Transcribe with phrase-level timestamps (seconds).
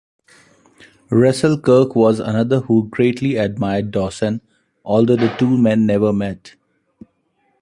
[1.11, 4.41] Russell Kirk was another who greatly admired Dawson,
[4.83, 6.55] although the two men never met.